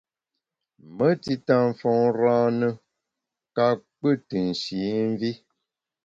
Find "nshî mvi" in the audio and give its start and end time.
4.49-5.31